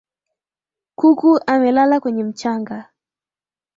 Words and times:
Kuku 0.99 1.31
amelala 1.53 1.95
kwenye 2.01 2.23
mchanga. 2.23 2.89